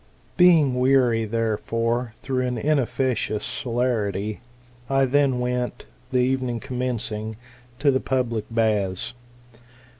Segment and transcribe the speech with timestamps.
[0.35, 4.39] "Being weary, therefore, though an inefficacious celerity,
[4.89, 7.35] I then went, the evening commencing,
[7.77, 9.13] to the public baths.